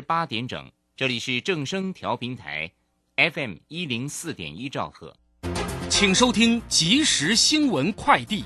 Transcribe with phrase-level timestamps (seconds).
[0.00, 2.70] 八点整，这里是正声调频台
[3.16, 5.14] ，FM 一零四点一兆赫，
[5.88, 8.44] 请收听即时新闻快递。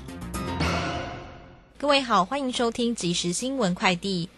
[1.77, 4.29] 各位好，欢迎收听即时新闻快递。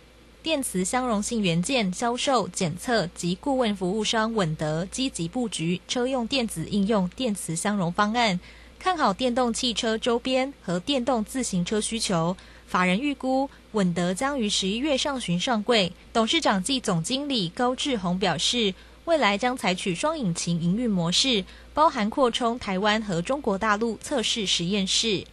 [0.43, 8.39] 电磁相容性元件销售、检测及顾问服务商稳德积极布局车用电子应用电磁相容方案，
[8.79, 12.37] 看好电动汽车周边和电动自行车需求。
[12.65, 15.93] 法人预估稳德将于十一月上旬上柜。
[16.11, 18.73] 董事长暨总经理高志宏表示，
[19.05, 25.23] 未来将采取双引擎营运模式，包含扩充台湾和中国大陆测试实验室。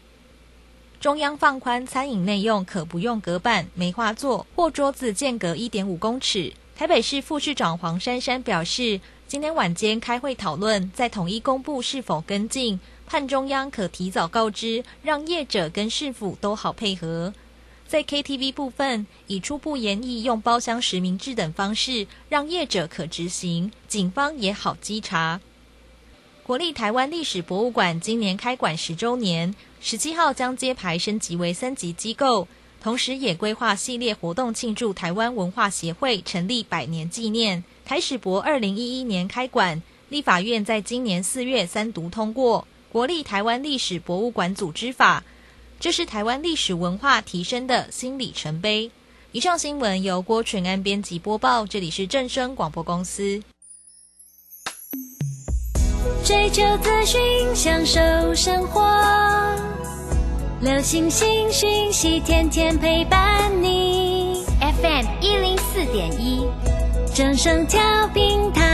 [1.00, 6.52] 中央放宽餐饮内用可不用隔板、梅花座或桌子间隔一点五公尺。
[6.76, 17.32] 台北市副市长黄珊珊表示，今天晚间开会讨论，再统一公布是否跟进，盼中央可提早告知，让业者跟市府都好配合。
[17.94, 25.40] 在 KTV 部分，以初步研议用包厢实名制等方式，让业者可执行，警方也好稽查。
[26.42, 29.54] 国立台湾历史博物馆今年开馆十周年。
[29.80, 32.48] 十七号将揭牌升级为三级机构，
[32.82, 37.62] 同时也规划系列活动庆祝台湾文化协会成立百年纪念。
[37.84, 45.20] 台史博二零一一年开馆，立法院在今年四月三读通过《国立台湾历史博物馆组织法》，
[45.84, 48.90] 这是台湾历史文化提升的新里程碑。
[49.32, 53.42] 以上新闻由郭纯安编辑播报，这里是正声广播公司。
[56.24, 57.20] 追求资讯，
[57.54, 58.00] 享受
[58.34, 58.80] 生活。
[60.62, 64.42] 流星星讯息，天天陪伴你。
[64.80, 66.46] FM 一零四点一，
[67.14, 68.73] 正声调频台。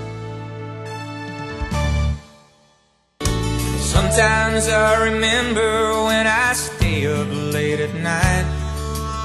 [3.91, 8.47] Sometimes I remember when I stay up late at night.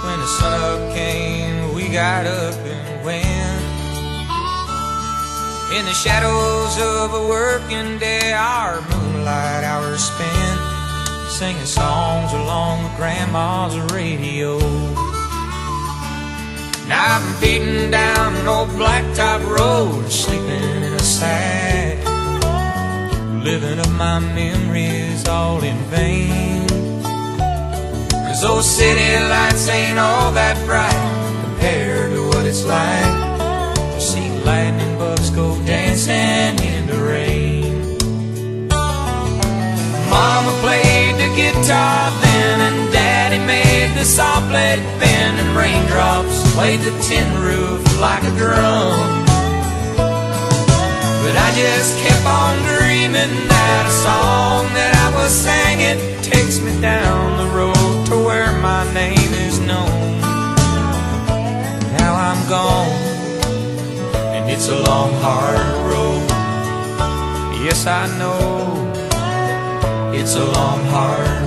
[0.03, 3.63] When the sun up came, we got up and went.
[5.71, 10.61] In the shadows of a working day, our moonlight hours spent
[11.31, 14.59] singing songs along with grandma's radio.
[16.89, 22.16] Now I'm beating down an old blacktop road, sleeping in a sack
[23.47, 26.67] living up my memories all in vain.
[28.27, 31.07] Cause those city lights ain't all that bright
[31.45, 33.13] compared to what it's like
[33.95, 37.97] to see lightning bugs go dancing in the rain.
[40.11, 46.81] Mama played the guitar then, and Daddy made the saw blade bend, and raindrops played
[46.81, 49.26] the tin roof like a drum.
[51.27, 56.81] But I just kept on dreaming that a song that I was singing takes me
[56.81, 60.21] down the road to where my name is known.
[61.99, 62.93] Now I'm gone,
[64.37, 66.31] and it's a long, hard road.
[67.61, 68.93] Yes, I know
[70.15, 71.46] it's a long, hard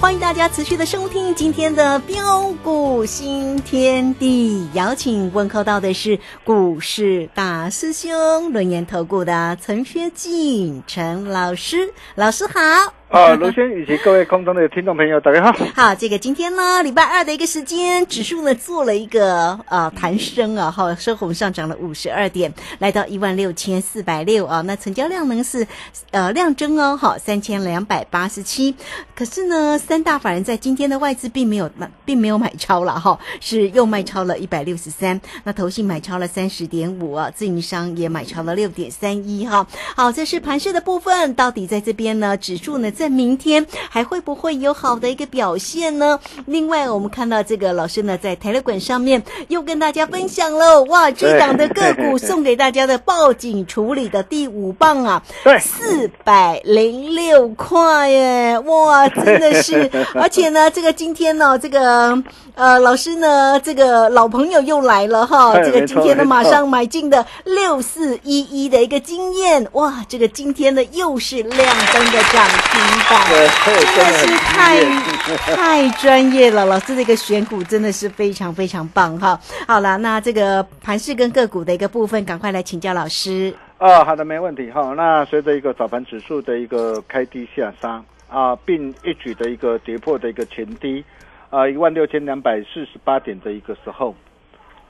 [0.00, 4.68] 欢迎大家持续的收听今天的标股新天地。
[4.72, 12.94] 邀请问候到的是股市大师兄轮研投顾的陈学进陈老师，老师好。
[13.08, 15.66] 啊，卢先以及各位空中的听众朋友，大家好。
[15.74, 24.60] 好，这个今天呢，礼拜二的一个时间，指数呢做了一个呃弹升啊，哈，收红上涨了五十二点，来到一万六千四百六啊。
[24.60, 25.66] 那成交量呢是
[26.10, 28.74] 呃量增哦，好三千两百八十七。
[29.14, 35.18] 可是呢，三大法人在今天的外资并没有买，并没有买超了哈，是又卖超了一百六十三。
[35.44, 39.66] 那投信买超了三十点五啊，自营商也买超了六点三一哈。
[39.96, 42.92] 好，这是盘势的部分，到底在这边呢，指数呢？
[42.98, 46.18] 在明天还会不会有好的一个表现呢？
[46.46, 62.20] 另外，我们看到这个老师呢，在台乐馆上面又跟大家分享了，哇，这档的个股送给大家的报警处理的第五棒啊，对，四百零六块耶，哇，真的是， 而且呢，这个今天呢，这个
[62.56, 72.87] 呃，老师呢，这个老朋友又来了哈，这个今天呢，马上买进的六四一一的一个经验，哇，这个今天呢又是亮灯的涨停。
[72.88, 79.38] 真的是太太专业了，老师这个选股真的是非常非常棒哈。
[79.66, 83.54] 好了，那这个盘势跟个股的一个部分，赶快来请教老师。
[83.78, 84.94] 哦，好的，没问题哈。
[84.96, 91.04] 那随着一个早盘指数的一个开低下杀啊，并一举的一个跌破的一个前低
[91.50, 94.14] 啊，一万六千两百四十八点的一个时候，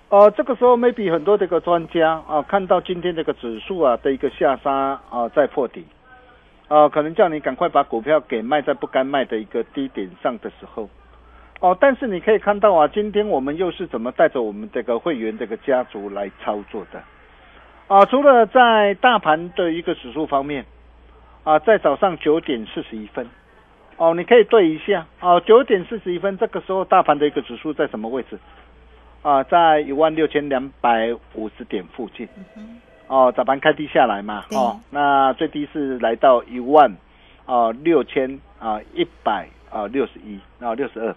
[0.09, 5.85] 呃，这个时候 maybe 很多这个专家啊，看到今天这个指数啊的一个下杀啊，在破底。
[6.69, 10.89] 啊，可能叫你赶快把股票给卖在不该卖的一个低点上的时候，
[11.61, 17.03] 哦，但是你可以看到啊，今天我们又是怎么带着我们这个会员这个家族来操作的？
[17.87, 20.67] 啊，除了在大盘的一个指数方面，
[21.43, 23.27] 啊，在早上九点四十一分，
[23.97, 28.39] 哦，你可以对一下，哦，九点四十一分这个时候大盘的一个指数在什么位置？
[29.23, 32.29] 啊，在一万六千两百五十点附近。
[33.09, 36.95] 哦，早盘开低下来嘛，哦，那最低是来到一万，
[37.47, 41.17] 啊六千啊一百啊六十一，然后六十二，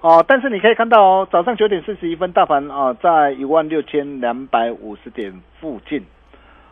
[0.00, 5.30] 哦，但是你可以看到哦，早上九点四十一分，大盘啊在一万六千两百五十点
[5.60, 6.02] 附近，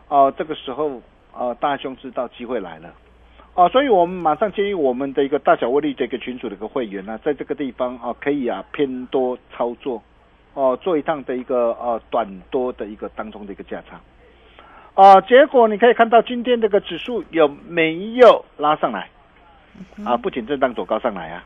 [0.08, 1.02] 哦，这个时候
[1.36, 2.94] 呃大兄知道机会来了，
[3.52, 10.02] 哦，所以我们马上建议我们的一个大小威力的一个群组的一个会员呢，在这个地方啊可以啊偏多操作，
[10.54, 14.00] 哦，做一趟的一个呃短多的一个当中的一个价差。
[14.94, 19.08] 啊，结果你可以看到今天这个指数有没有拉上来？
[20.04, 21.44] 啊，不仅震荡走高上来啊，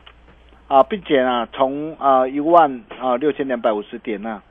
[0.67, 4.43] 啊，并且啊，从啊一万啊六千两百五十点呢，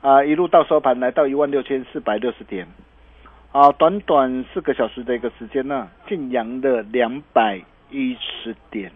[0.00, 2.66] 啊一路到收盘来到一万六千四百六十点，
[3.52, 7.60] 啊，短短四个小时的一个时间呢，净扬的两百
[7.90, 8.90] 一十点。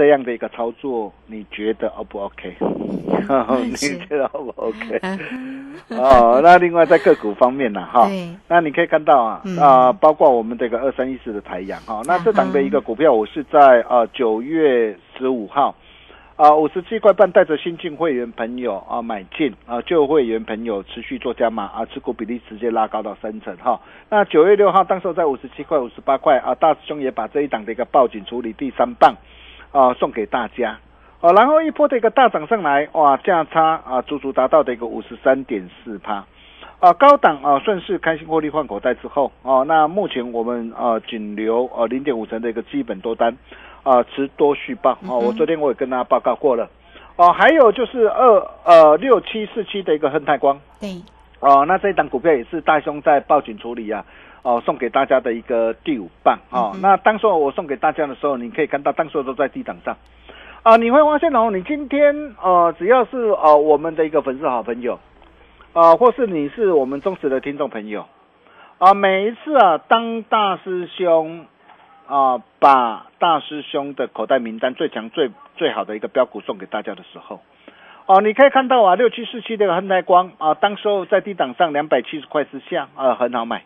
[0.00, 2.56] 这样的一个操作，你觉得 O 不 OK？
[3.62, 4.98] 你觉得 O 不 OK？
[5.92, 8.08] 哦，那另外在个股方面呢，哈，
[8.48, 15.74] 那你可以看到啊，啊，包括我们这个二三一四的太阳，哈，那这档的一个股票，我是在啊九月十五号
[16.36, 23.78] 啊五十七块半带着新进会员朋友啊买进啊旧会员朋友持续做加码啊持股比例直接拉高到三成哈。
[24.08, 29.14] 那九月六号当时在五十七块五十八块啊，大师兄也把这一档的一个报警处理第三棒。
[29.72, 30.78] 啊，送给大家，
[31.20, 36.24] 哦，然后一波的一个大涨上来，哇，价差啊，足足达到的一个五十三点四趴，
[36.80, 43.36] 啊，高档啊，顺势开心获利换口袋之后，哦，那目前我们啊，仅留呃零点五成的一个基本多单，
[43.82, 46.68] 啊，持多续报，哦，我昨天我也跟大家报告过了，
[47.16, 51.00] 哦，还有就是二呃六七四七的一个亨泰光，对，
[51.38, 54.04] 哦，那这一档股票也是大兄在报警处理啊。
[54.42, 56.74] 哦，送给大家的一个第五棒哦。
[56.80, 59.96] 那当时我送给大家的时候，你可以看到，当时都在低档上
[60.62, 60.76] 啊。
[60.76, 64.98] 你会发现哦，你今天呃，只要是呃我们的一个粉丝好朋友
[65.74, 68.06] 啊，或是你是我们忠实的听众朋友
[68.78, 71.44] 啊，每一次啊，当大师兄
[72.06, 77.40] 啊把大师兄的口袋名单最强最最好的一个标股送给大家的时候
[78.06, 83.64] 哦，你可以看到啊，六七四七的恒泰光啊，当时候在低档上两百七十块之下啊，很好买。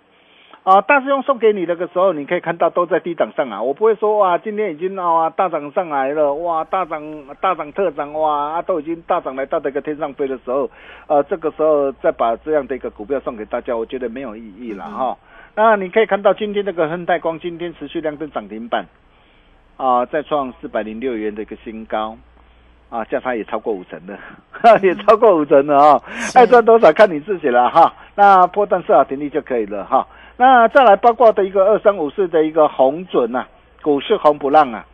[0.64, 3.60] 啊，大师兄送给你那个时候，你可以看到都在低档上啊。
[3.60, 7.02] 我不会说哇，今天已经啊大涨上来了，哇大涨
[7.38, 10.70] 大涨特涨哇，都已经大涨来到这个天上飞的时候，
[11.06, 15.18] 呃，这个时候再把这样的一个股票送给大家，我觉得没有意义了哈。
[15.54, 18.86] 那你可以看到今天这个亨泰光今天持续亮灯涨停板，
[19.76, 22.16] 啊，再创四百零六元的一个新高，
[22.88, 24.18] 啊，价差也超过五成的，
[24.80, 26.00] 也超过五成的啊，
[26.34, 27.92] 爱赚多少看你自己了哈。
[28.14, 30.06] 那破断设好停利就可以了哈。
[30.36, 33.46] 那再来八卦的一个二三五四的一个红准呐，
[33.82, 34.84] 股市红不让啊，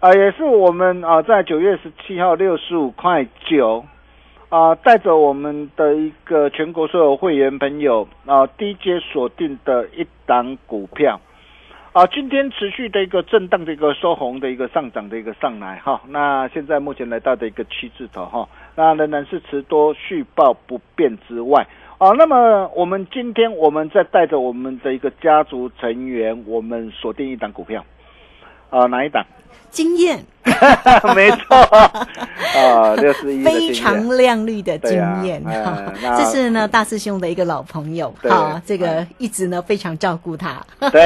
[0.00, 3.84] 啊也是我们啊在九月十七号六十五块九
[4.48, 11.20] 啊带着我们的一个全国所有会员朋友啊低阶锁定的一档股票。
[11.94, 18.48] 啊，今天持续的一个震荡的一个收红的一个上涨的一个上来哈，那现在目前来到的一个七字头哈，
[18.78, 21.66] 那仍然是持多续报不变之外，
[21.98, 27.84] 啊，那么我们今天我们再带着我们的一个家族成员，我们锁定一档股票，
[28.70, 29.26] 啊，哪一档？
[29.70, 30.20] 经验。
[31.14, 31.56] 没错，
[32.56, 35.42] 啊，六十一非常亮丽的经验。
[36.16, 38.14] 这是呢大师兄的一个老朋友。
[38.22, 39.08] 对哈，这个哎。
[39.18, 41.02] 一直呢非常照顾他，对，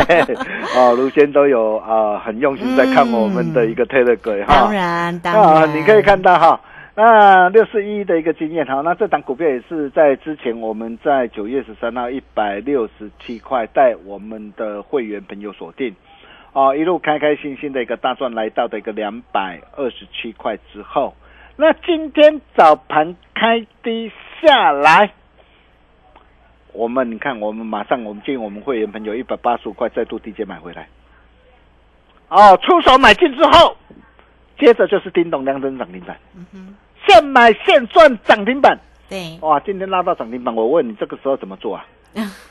[0.76, 4.54] 啊，卢先都有啊、很用心在看我们的一个推的轨哈。
[4.54, 6.60] 当然当啊，然，你可以看到哈，
[6.94, 15.96] 那六四一的一个经验哈，那这档股票也是在之前我们在九月十三号一百六十七块带我们的会员朋友锁定，
[16.52, 21.14] 啊，一路开开心心的一个大赚，来到的一个两百二十七块之后，
[21.56, 25.12] 那今天早盘开低下来。
[26.74, 30.88] 我们你看，我们马上我们建议我们会员朋友一百八十五块再度低阶买回来，
[32.28, 33.76] 哦，出手买进之后，
[34.62, 36.16] 接着就是叮咚两声涨停板，
[37.04, 38.78] 现买现赚涨停板，
[39.08, 41.84] 对，哇，今天拉到涨停板，我问你这个时候怎么做啊？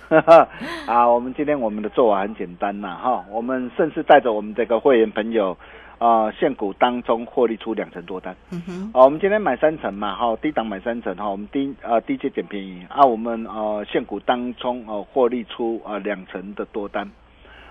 [0.88, 5.58] 啊，我们今天我们的做法很简单呐，哈，我们甚至带着我们这个会员朋友，
[6.00, 17.10] 啊、现股当中获利出两成多单，嗯哼，啊，我们今天买三成嘛，哈，低档买三成哈，我们低呃低阶捡便宜啊，我们呃现股当中呃获利出啊两成的多单，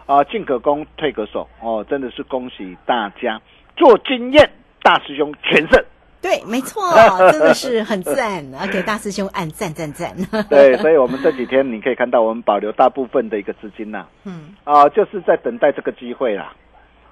[0.06, 3.38] 啊进可攻退可守哦，真的是恭喜大家
[3.80, 4.50] 做经验，
[4.82, 5.82] 大师兄全胜。
[6.20, 6.82] 对，没错，
[7.32, 10.14] 真的是很赞啊，给大师兄按赞赞赞，
[10.50, 16.52] 对，所以我们这几天你可以看到，我们保留大部分的一个资金呐、嗯，啊，就是在等待这个机会啦，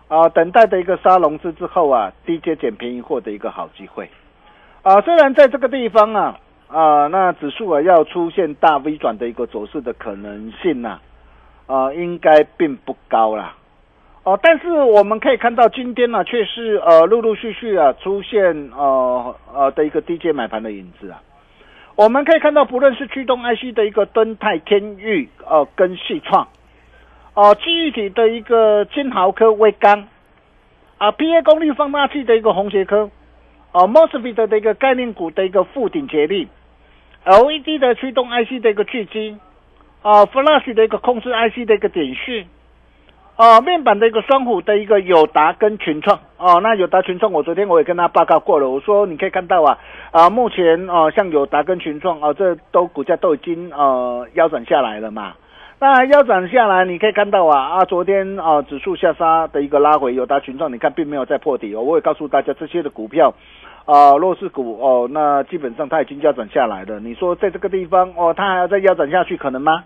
[0.08, 4.10] 啊，等待的一个杀融资之后啊，低阶捡便宜货的一个好机会，
[4.82, 11.00] 啊，虽然在这个地方啊，啊，那指数啊要出现大 V 转的一个走势的可能性呐、
[11.66, 13.54] 啊，应该并不高啦。
[14.28, 21.22] 哦，但是我们可以看到今天呢、却是呃陆陆续续啊出现呃呃的一个低阶买盘的影子啊。
[21.96, 26.46] 我们可以看到，不论是驱动 IC 的一个敦泰、天域，呃，跟细创，
[27.32, 30.06] 哦、记忆体的一个金豪科、威刚，
[30.98, 33.10] 啊，PA 功率放大器的一个红杰科，
[33.72, 36.48] 哦、MOSFET 的一个概念股的一个富鼎捷力
[37.24, 39.38] ，LED 的驱动 IC 的一个巨基，
[40.02, 42.46] 啊，Flash 的一个控制 IC 的一个点讯，
[43.38, 49.78] 哦，面板的一个双虎的一个友达跟群创哦，那友达群创，我昨天我也跟他报告过了，我说你可以看到啊，
[50.10, 55.34] 啊，目前哦，像友达跟群创哦，这都股价都已经呃腰斩下来了嘛。
[55.78, 61.82] 那腰斩下来，你可以看到啊啊，昨天啊指数下杀的一个拉回，友达群创你看并没有再破底哦。
[61.82, 63.32] 我也告诉大家，这些的股票
[63.84, 66.98] 啊弱势股哦，那基本上它已经腰斩下来了。
[66.98, 69.84] 你说在这个地方哦，它还要再腰斩下去可能吗？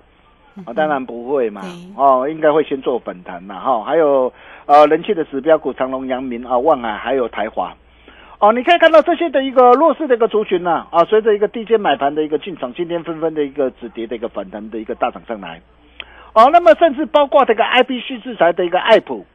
[0.66, 4.32] 啊，当然不会嘛对，哦，应该会先做反弹嘛，哈、还有
[4.66, 7.74] 呃人气的指标股长隆、阳明啊、万海还有台华，
[8.38, 15.60] 哦，你可以看到这些的一个弱势的一个族群呐、啊，随着一个低阶买盘的一个进场，今天纷纷的一个止跌的一个反弹的一个大涨上来，
[16.34, 19.26] 哦，那么甚至包括这个 IBC 制裁的一个爱普。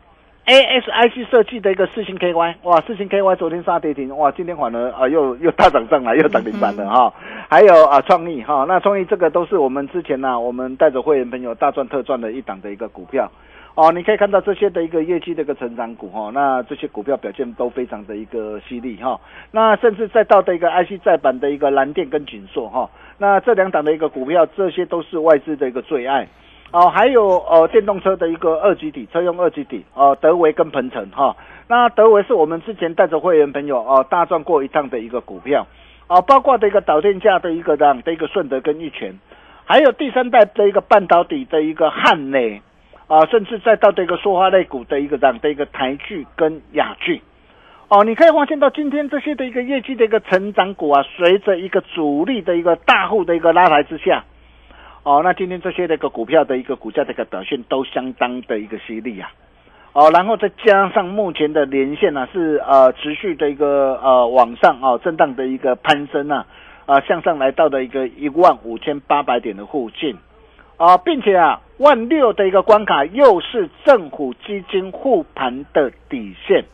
[0.47, 7.13] ASIC 设计的一个四星 KY，哇，四星 KY 昨天杀跌停，哇，今天反而啊又又大涨上来，又涨停板了哈、
[7.49, 13.29] 还有啊创意哈、那创意这个都是我们之前呢、我们带着会员朋友大赚特赚的一档的一个股票，
[13.75, 19.19] 哦，你可以看到这些的一个业绩的一个成长股哈、那这些股票表现都非常的一个犀利哈、
[19.51, 26.25] 那甚至再到的一个 IC 再版的一个蓝电跟锦硕哈、那这两档的一个股票，这些都是外资的一个最爱。
[26.71, 31.35] 哦，还有呃电动车的一个二级底，车用二级底，哦、德维跟鹏程哈、
[31.67, 35.65] 那德维是我们之前带着会员朋友哦、大赚过一趟的一个股票，
[36.07, 39.17] 哦、包括的一个导电价的一个这样的一个顺德跟玉泉，
[39.63, 42.61] 还有第三代的一个半导体的一个汉磊，
[43.07, 47.21] 啊、甚至再到这个塑化类股的一个这样的一个台剧跟雅剧。
[47.87, 54.25] 哦，你可以发现到今天这些的一个业绩的一个成长股啊，随着一个主力的一个大户的一个拉抬之下，
[55.07, 59.31] 哦，那今天这些的一个股票的一个股价的一个表现都相当的一个犀利啊。
[59.93, 66.45] 哦，然后再加上目前的连线呢、是呃持续的一个呃往上哦震荡的一个攀升啊，
[66.85, 70.13] 啊向上来到的一个一万五千八百点的附近
[70.75, 76.65] 啊，并且啊万六的一个关卡又是政府基金护盘的底线。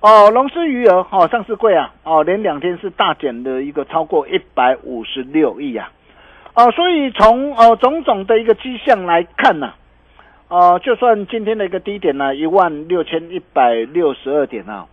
[0.00, 5.90] 哦，融资余额哦，上市柜啊，哦，连两天是大减的一个超过一百五十六亿啊，
[6.58, 9.74] 哦，所以从呃种种的一个迹象来看呢、
[10.48, 14.86] 呃，就算今天的一个低点呢，一万六千一百六十二点啊，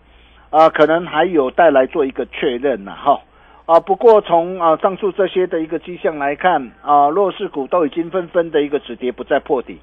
[0.52, 3.20] 啊，可能还有带来做一个确认呐、哈。
[3.66, 9.80] 啊，不过从啊上述这些的一个迹象来看，啊，弱势股都已经纷纷的一个止跌，不再破底。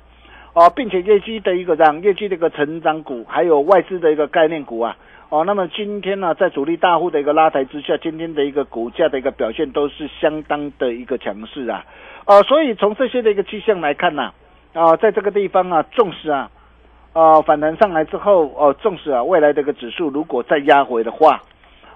[0.55, 4.97] 哦，并且业绩的一个这样业绩的一个成长股，还有外资的一个概念股啊，
[5.33, 11.87] 哦，那么今天呢，在主力大户的一个拉抬之下，今天的一个股价的一个表现都是相当的一个强势啊，
[12.27, 14.31] 呃，所以从这些的一个迹象来看呢、
[14.75, 16.51] 啊，在这个地方啊，重视啊，
[17.15, 21.41] 呃，反弹上来之后，哦、纵使啊，未来的一个指数如果再压回的话，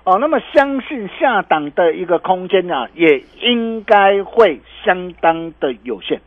[0.04, 6.22] 哦，那么相信下档的一个空间啊，也应该会相当的有限。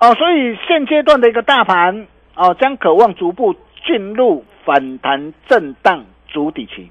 [0.00, 6.90] 哦，所以现阶段的一个大盘哦，将渴望逐步进入反弹震荡主底期。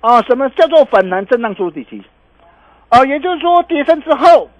[0.00, 2.02] 啊，什么叫做反弹震荡主底期？
[2.90, 4.50] 啊，也就是说跌升之后，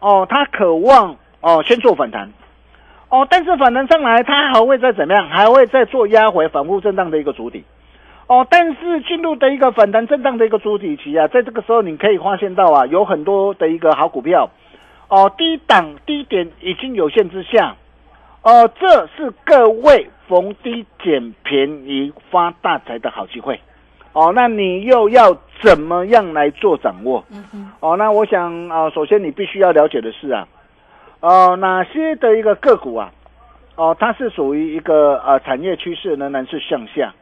[0.00, 2.32] 哦，它渴望哦先做反弹。
[3.10, 5.28] 哦，但是反弹上来，它还会再怎么样？
[5.28, 7.62] 还会再做压回反复震荡的一个主底。
[8.26, 14.48] 哦，但是进入的一个反弹震荡的一个主体期啊，在这个时候你可以发现到啊，有很多的一个好股票，
[15.08, 17.76] 哦，低档低点已经有限之下，
[18.42, 23.60] 哦，这是各位逢低捡便宜发大财的好机会，
[24.14, 27.22] 哦，那你又要怎么样来做掌握？
[27.80, 30.48] 哦，那我想啊、首先你必须要了解的是啊，
[31.20, 33.10] 哦，哪些的一个个股啊，
[33.74, 37.12] 哦，它是属于一个呃产业趋势仍然是向下。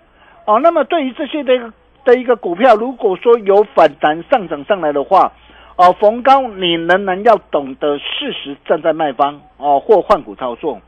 [0.45, 1.73] 哦，那么对于这些的一个
[2.05, 5.33] 的一个股票，如果说有反弹上涨上来的话，
[5.77, 10.79] 哦，逢高你仍然要懂得适时站在卖方哦，或换股操作。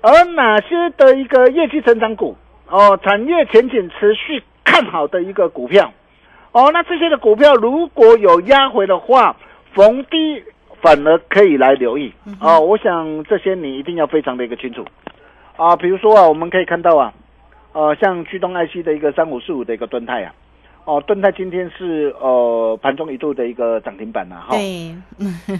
[0.00, 2.36] 而哪些的一个业绩成长股
[2.68, 5.90] 哦，产业前景持续看好的一个股票
[6.52, 9.34] 哦，那这些的股票如果有压回的话，
[9.72, 10.42] 逢低
[10.82, 12.60] 反而可以来留意哦。
[12.60, 14.84] 我想这些你一定要非常的一个清楚
[15.56, 17.14] 啊，比如说啊，我们可以看到啊。
[17.72, 20.32] 呃，像驱动 IC 的一个三五四五的一个盾泰啊，
[20.86, 24.56] 哦，盾泰今天是呃盘中一度的一个涨停板呐、哈。
[24.56, 24.96] 对，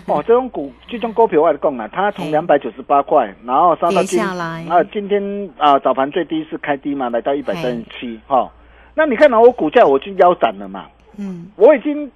[0.09, 8.51] 哦，这种股这种股票我来讲啊，它从嘿两百九十八块，然后上到今啊，今天啊早盘最低是开低嘛，来到一百三十七哈。
[8.99, 10.87] 那你看到我股价我已经腰斩了嘛，
[11.19, 12.11] 嗯，我已经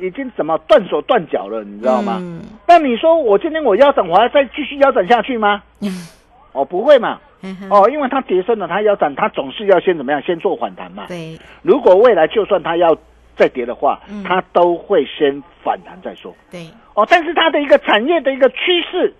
[0.00, 2.16] 已经怎么断手断脚了，你知道吗？
[2.20, 5.62] 嗯那你说我今天我腰斩，我还再继续腰斩下去吗？
[6.52, 7.20] 哦，不会嘛。
[7.70, 10.20] 哦，因为它跌升了，它腰斩，它总是要先怎么样？
[10.22, 11.06] 先做反弹嘛。
[11.08, 12.96] 对，如果未来就算它要
[13.36, 16.34] 再跌的话，嗯它都会先反弹再说。
[16.50, 18.56] 对，哦，但是它的一个产业的一个趋
[18.90, 19.14] 势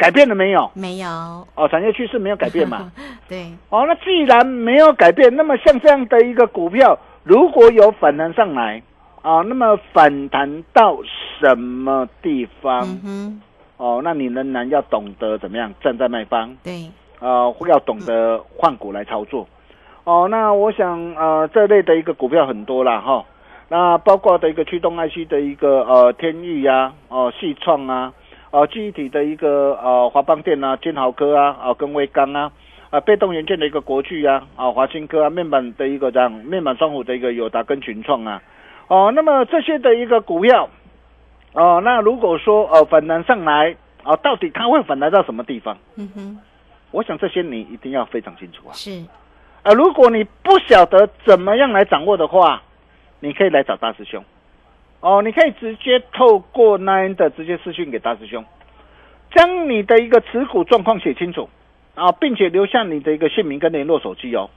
[0.00, 0.70] 改变了没有？
[0.72, 1.06] 没有，
[1.54, 2.90] 哦，产业趋势没有改变嘛？
[3.28, 8.82] 对，哦，那既然没有改变，那么像这样的一个股票，如果有反弹上来，
[9.20, 10.96] 啊，那么反弹到
[11.38, 12.80] 什么地方？
[13.04, 13.42] 嗯，
[13.76, 19.46] 哦，那你仍然要懂得怎么样站在卖方，对，呃，要懂得换股来操作。
[20.04, 23.22] 哦，那我想呃，这类的一个股票很多啦哈。
[23.68, 28.12] 那包括的一个驱动 IC 的一个呃天域呀、哦细创啊，
[28.50, 32.50] 哦记忆体的一个呃华邦电啊、金豪科啊、啊跟威刚啊，
[32.90, 38.42] 啊被动元件的一个国巨啊、啊华新科啊，面板的一个这样面板双虎的一个友达跟群创啊，
[38.88, 40.68] 哦，那么这些的一个股票，
[41.52, 45.78] 哦，那如果说呃反弹上来，啊，到底它会反弹到什么地方？
[45.96, 46.38] 嗯哼，
[46.90, 48.72] 我想这些你一定要非常清楚啊。
[48.72, 49.04] 是，
[49.62, 52.62] 啊，如果你不晓得怎么样来掌握的话，
[53.20, 54.24] 你可以来找大师兄。
[55.00, 58.44] 哦，你可以直接透过 Nine 的直接私讯给大师兄，
[59.34, 61.48] 将你的一个持股状况写清楚
[61.94, 64.50] 啊，并且留下你的一个姓名跟联络手机哦。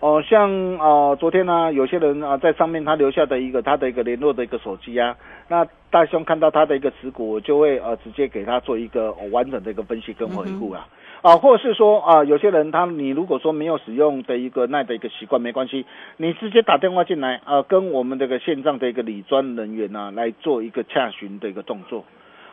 [0.00, 5.16] 哦，像呃昨天呢、有些人啊在上面他留下的一个他的一个联络的一个手机啊，
[5.48, 10.86] 那大兄看到他的一个持股，我就会呃直接给他做一个、完整的一个分析跟回顾啊。
[11.26, 15.84] 啊，或者是说啊，有些人他你如果说没有使用的一个耐的一个习惯，没关系，
[16.18, 22.04] 你直接打电话进来啊，跟我们这个线上的一个理专人员啊来做一个洽询的一个动作。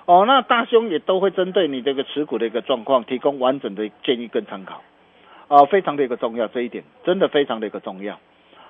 [0.06, 4.82] 哦，那大兄也都会针对你这个持股的一个状况，提供完整的建议跟参考。
[5.50, 8.18] 啊，非常的一个重要，这一点真的非常的一个重要。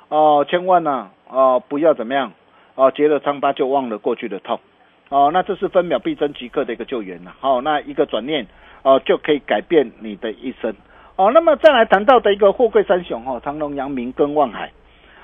[0.09, 2.33] 哦、千万呢、哦、不要怎么样，
[2.75, 4.59] 哦、结了疮疤就忘了过去的痛。
[5.07, 8.47] 哦，那这是分秒必争即刻的一个救援呐、好、那一个转念，
[8.83, 10.73] 哦、就可以改变你的一生。
[11.15, 14.71] 哦，那么再来谈到的一个货柜三雄哦，长隆、阳明跟望海。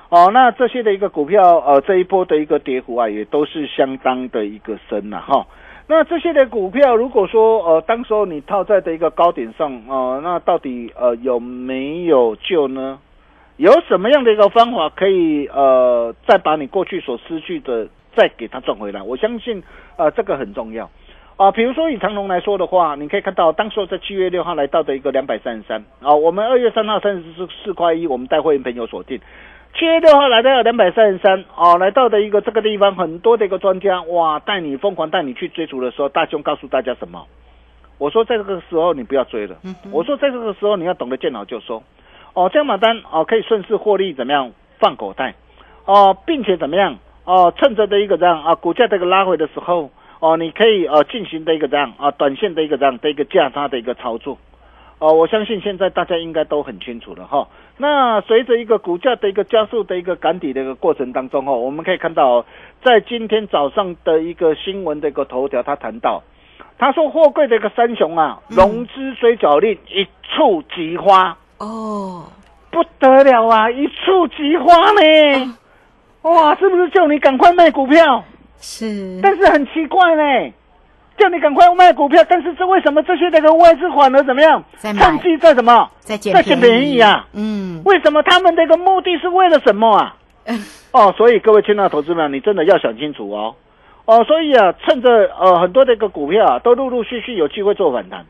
[0.10, 5.46] 哦，那这些的一个股票，呃，这一波的一个跌幅啊，也都是相当的一个深呐、哈。
[5.88, 13.00] 那这些的股票，如果说呃，当时候你套在的一个高点上，呃，那到底呃有没有救呢？
[13.58, 19.02] 有什么样的一个方法可以呃再把你过去所失去的再给它赚回来？
[19.02, 19.62] 我相信
[19.98, 20.90] 呃这个很重要
[21.40, 29.18] 啊、比如说以长隆来说的话，你可以看到当时候在七月六号来到的一个两百三十三啊，我们二月三号三十四四块一，我们带会员朋友锁定。
[29.74, 37.26] 七月六号来到两百三十三哦，来到的一个这个地方，很多的一个专家哇，带你疯狂带你去追逐的时候，大兄告诉大家什么？
[38.00, 39.56] 我说在这个时候你不要追了，
[39.94, 41.82] 我说在这个时候你要懂得见好就收。
[42.34, 45.36] 哦，这样买单哦，可以顺势获利，怎么样放口袋？
[45.86, 46.98] 哦，并且怎么样？
[47.24, 54.38] 哦，趁着的一个这样啊，股价这个拉回的时候，哦，你可以呃进行的一个这样啊，短线的一个这样的一个价差的一个操作。
[55.00, 57.48] 哦，我相信现在大家应该都很清楚了哈。
[57.78, 62.46] 那随着一个股价的一个加速的一个赶底的一个过程当中哦，我们可以看到，
[62.84, 66.22] 在今天早上的一个新闻的一个头条，他谈到，
[66.78, 71.38] 他说货柜的一个三雄啊，融资追缴令一触即发。
[71.60, 72.26] 哦，
[72.70, 73.72] 不得了啊！
[73.72, 75.58] 一触即发呢，
[76.24, 78.26] 哇，是不是叫你赶快卖股票？
[78.60, 80.52] 是，但是很奇怪呢，
[81.18, 84.64] 叫你赶快卖股票，但是这为什么这些那个外资反而怎么样？
[84.80, 85.90] 趁机在什么？
[86.00, 87.28] 在捡便宜啊？
[87.34, 90.16] 嗯，为什么他们这个目的是为了什么啊？
[90.92, 93.56] 哦，所以各位亲爱的投资们，你真的要想清楚哦。
[94.06, 98.26] 哦，所以啊，趁着呃很多的一个股票啊，都陆陆续续有机会做反弹。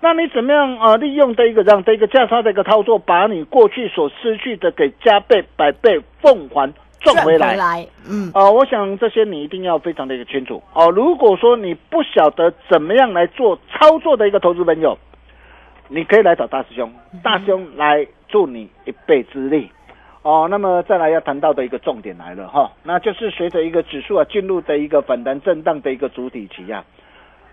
[0.00, 0.96] 那你怎么样啊？
[0.96, 7.56] 利用这一个这样的一个价差的一个操作，把你过去所失去的给加倍、百倍奉还赚回来。
[7.56, 10.90] 来，嗯，呃，我想这些你一定要非常的一个清楚哦。
[10.90, 14.96] 如果说你不晓得怎么样来做操作的一个投资朋友，
[15.88, 19.70] 你可以来找大师兄，大师兄来助你一臂之力。
[20.22, 26.84] 哦，那么再来要谈到的一个重点来了哈，那就是随着一个指数啊进入的一个反弹震荡的一个主体期啊，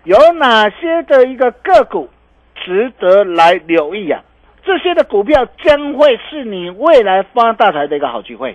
[0.04, 2.10] 有哪些的一个个股
[2.54, 4.20] 值得来留意啊？
[4.62, 8.54] 这些的股票将会是你未来发大财的一个好机会。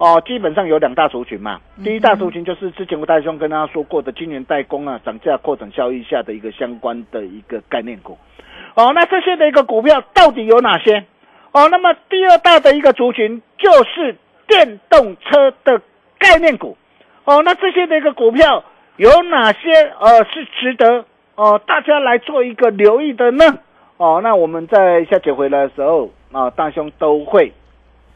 [0.00, 1.60] 哦，基本上有两大族群嘛。
[1.84, 8.16] 第一大族群就是之前我大兄跟大家说过的今年代工啊，涨价扩展效益下的一个相关的一个概念股。
[8.74, 11.04] 哦，那这些的一个股票到底有哪些？
[11.52, 14.16] 哦，那么第二大的一个族群就是
[14.48, 15.82] 电动车的
[16.18, 16.78] 概念股。
[17.26, 18.64] 哦，那这些的一个股票
[18.96, 23.58] 有哪些呃是值得哦大家来做一个留意的呢？
[23.98, 27.52] 哦，那我们在下节回来的时候啊，大兄都会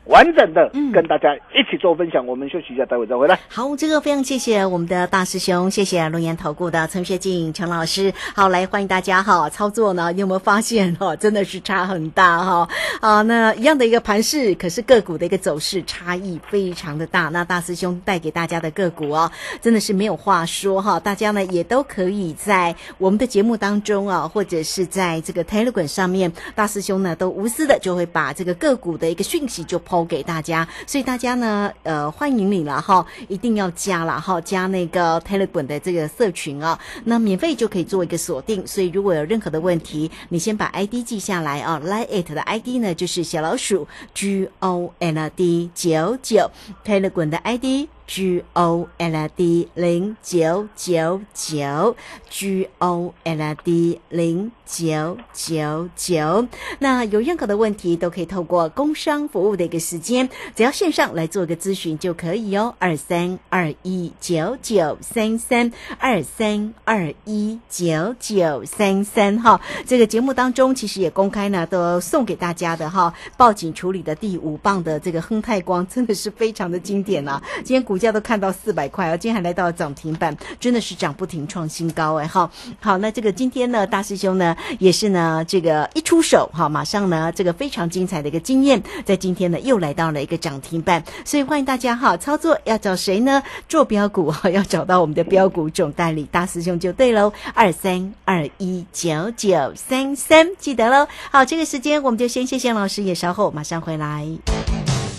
[0.06, 2.26] 完整的嗯跟大家一起做分享。
[2.26, 3.38] 我们休息一下，待会再回来。
[3.48, 8.12] 好，这个非常谢谢我们的大师兄，谢谢龙岩投顾的陈学静陈老师。
[8.34, 12.68] 好，来欢迎大家哈，操作呢，你有没有发现哈，真的是差很大哈
[13.00, 13.22] 啊？
[13.22, 17.28] 那一样的一个盘势，可是个股的一个走势差异非常的大。
[17.28, 21.00] 那大师兄带给大家的个股哦，真的是没有话说哈。
[21.00, 38.66] 大家呢也都可以在我们的节目当中啊，或者是在这个 Telegram 上面，大师兄呢都无私的就会把这个个股的一个讯息就抛给大家，所以大家呢呃欢迎你了哈，一定要加了哈，加那个 Telegram 的这个社群啊，那免费就可以做一个锁定。
[38.66, 46.50] 所以如果有任何的问题，你先把 ID 记下来啊，Line it 的 ID 呢就是小老鼠 G O N D 九九
[46.84, 47.88] ，Telegram 的 ID。
[48.06, 51.96] G O L D 零九九九
[52.28, 56.46] ，G O L D 零九九九。
[56.78, 62.74] 那有任何的问题，都可以透过工商服务的一个时间，只要线上来做个咨询就可以哦。
[62.78, 69.60] 二三二一九九三三二三二一九九三三哈。
[69.86, 73.12] 这个节目当中其实也公开呢，都送给大家的哈。
[73.36, 77.42] 报警处理的第五棒的这个亨泰光，真的是非常的经典啊！
[77.64, 82.50] 今天股股价都看到四百块啊，今天还来到涨停板，真的是涨不停，创新高哎哈。
[82.80, 93.40] 好，那这个今天呢，大师兄呢也是呢，这个一出手哈，马上呢这个非常精彩的一个经验，在今天呢又来到了一个涨停板，所以欢迎大家哈，操作要找谁呢？
[93.68, 101.06] 做标股哈，要找到我们的标股总代理大师兄就对喽，二三二一九九三三，记得喽。
[101.30, 104.26] 好，这个时间我们就先谢谢老师，也稍后马上回来。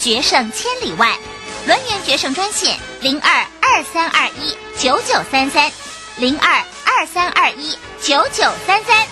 [0.00, 1.14] 决胜千里外。
[1.66, 5.70] 轮圆决胜专线零二二三二一九九三三
[6.18, 9.06] 零二二三二一九九三三。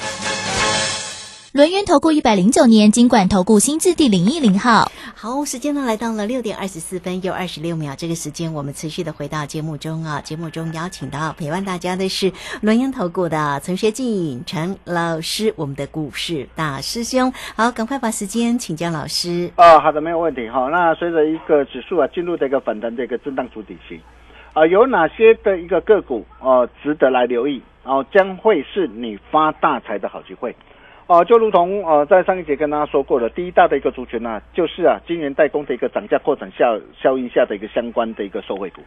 [1.53, 4.91] 轮圆投顾一百零九年经管投顾新字第零一零号。
[5.21, 10.21] 好，时间呢来到了六点二十四分又二十六秒，这个时间我们持续的回到节目中啊。
[10.21, 12.31] 节目中邀请到陪伴大家的是
[12.63, 17.33] 轮研投顾的陈学进陈老师，我们的股市大师兄。
[17.57, 19.51] 好，赶快把时间请教老师。
[19.57, 20.49] 啊，好的，没有问题。
[20.49, 24.01] 好，那随着一个指数啊进入这个反弹的一个震荡主底期，
[24.53, 27.61] 啊，有哪些的一个个股哦、值得来留意？
[27.83, 30.55] 哦、将会是你发大财的好机会。
[31.09, 38.83] 哦、就如同呃在上一节跟大家说过的，第一大的一个族群呢、就是啊晶圆代工的一个涨价扩展效效应下的一个相关的一个受惠股。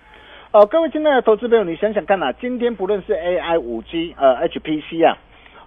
[0.51, 5.17] 呃，各位亲爱的投资朋友，你想想看啊，今天不论是 AI、五 G、呃 HPC 啊，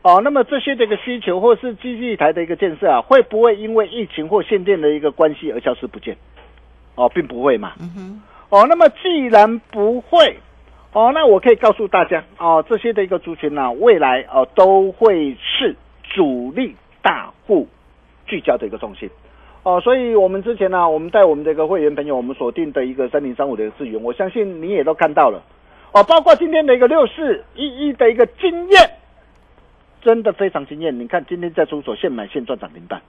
[0.02, 6.16] 哦，那么这些的一个需求或是基地台的一个建设啊，会不会因为疫情或限电的一个关系而消失不见？
[6.94, 7.72] 哦，并不会嘛。
[7.80, 10.36] 嗯哼，哦，那么既然不会，
[10.92, 15.74] 哦，那我可以告诉大家，哦，这些的一个族群呢、未来哦都会是
[16.14, 17.68] 主力大户
[18.24, 19.10] 聚焦的一个重心。
[19.64, 25.42] 哦，所以我们之前呢、我们带我们这个会员朋友，我们锁定的一个三零三五的资源，我相信你也都看到了。
[25.92, 28.90] 哦，包括今天的一个六四一一的一个经验，
[30.02, 30.98] 真的非常惊艳。
[30.98, 33.00] 你看今天在出手现买现赚涨停板。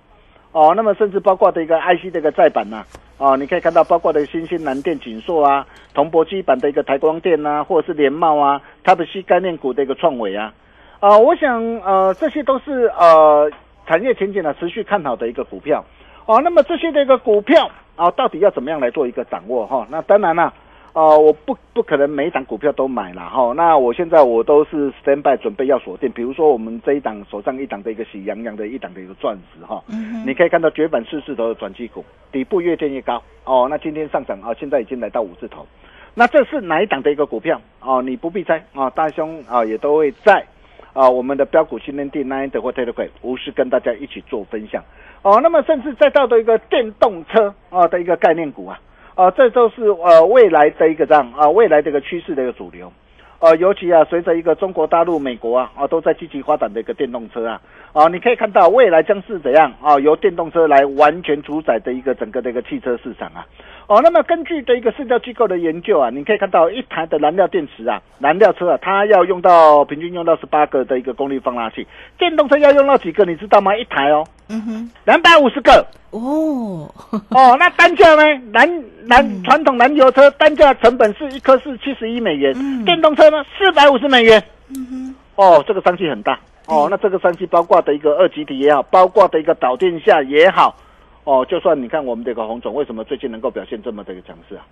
[0.52, 2.86] 哦，那么甚至包括的一个 IC 的一个再版呐、
[3.18, 10.54] 哦，你可以看到包括的新兴南电、锦硕啊，铜箔基板的一个台光电呐、或者是联茂啊，Type C 概念股的一个创伟啊，
[11.06, 13.48] 啊、我想呃这些都是呃
[13.86, 15.86] 产业前景呢持续看好的一个股票。
[16.26, 20.52] 哦，那么这些的一个股票啊、到底要怎么样来做一个掌握哈、那当然啦、
[20.94, 29.84] 呃，我不不可能每一档股票都买了哈、那我现在我都是 stand by 准备要锁定，比如说我们这一档手上一档的一个喜洋洋的一档的一个钻石哈、
[30.26, 33.68] 你可以看到绝版四字头的转机股，底部越见越高哦。
[33.70, 35.68] 那今天上涨啊，现在已经来到五字头。
[36.15, 38.02] 那这是哪一档的一个股票哦？
[38.02, 40.44] 你不必猜啊，大兄啊也都会在
[40.95, 44.84] 啊我们的标股新天地 Nine 的或 Telegram 无事跟大家一起做分享
[45.21, 45.39] 哦。
[45.43, 48.79] 那么甚至再到的一个电动车啊的一个概念股啊，
[49.13, 52.91] 啊这都是呃未来的一个这样啊未来的一个趋势的一个主流。
[53.39, 57.62] 呃，尤其啊，随着一个中国大陆、美国啊，啊，都在积极发展的一个电动车啊，
[57.93, 63.45] 啊，你可以看到未来将是怎样啊，由电动车来完全主宰的一个整个的一个汽车市场啊。
[63.88, 71.86] 哦，那么根据的一个市调机构的研究啊，你可以看到一台的燃料电池啊，燃料车啊，它要用到平均用到十八个的一个功率放大器，
[72.17, 73.76] 电动车要用到几个，你知道吗？
[73.76, 75.86] 一台哦，嗯哼，两百五十个。
[76.12, 76.89] 哦，
[77.29, 78.23] 哦，那单价呢？
[78.53, 84.41] 燃燃传统燃油车单价成本是一颗是七十一美元，嗯电动车呢四百五十美元。
[84.69, 86.39] 嗯哼，哦，这个商机很大。
[86.67, 90.75] 哦，那这个商机包括的一个二级体也好，包括的一个导电下也好，
[91.23, 94.63] 哦，就算你看我们这个洪总为什么最近能够表现这么的一个强势啊？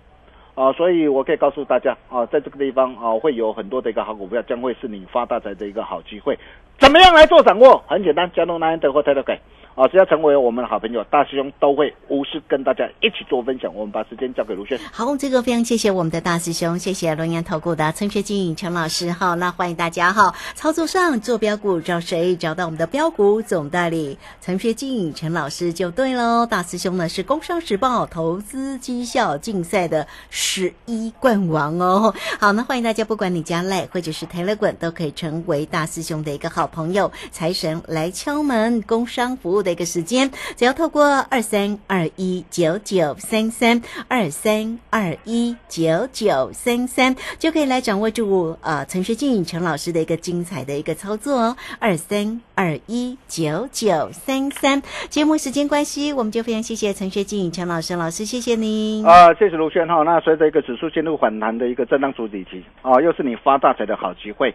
[0.56, 6.38] 啊、所以我可以告诉大家啊、在这个地方啊、会有很多的一个好股票，将会是你发大财的一个好机会。
[6.78, 7.82] 怎么样来做掌握？
[7.88, 9.38] 很简单，加入 Nine 的或 Telegram
[9.74, 13.74] 啊，只要成为我们的好朋友，大师兄都会无私跟大家一起做分享。
[13.74, 14.78] 我们把时间交给卢轩。
[14.92, 22.36] 好，这个非常谢谢我们的大师兄，谢谢龙岩投顾的陈学进陈老师好，那欢迎大家哈，操作上做标股找谁？
[22.36, 26.46] 找到我们的标股总代理陈学进陈老师就对喽。
[26.46, 32.14] 大师兄呢是工商时报投资绩效竞赛的十一冠王哦。
[32.38, 37.10] 好，那欢迎大家，不管你加赖或者是 tele 港都可以成为大师兄的一个好朋友。
[37.32, 51.56] 财神来敲门，工商服务的一个时间，只要透过二三二一九九三三二三二一九九三三，就可以来掌握住呃陈学进陈老师的一个精彩的一个操作哦。
[51.80, 59.04] 二三二一九九三三，节目时间关系，我们就非常谢谢陈学进陈老师老师，谢谢您。
[59.04, 60.02] 啊、谢谢卢轩哈。
[60.04, 64.54] 那随着一个指数进入反弹的一个震荡主底期啊、又是你发大财的好机会，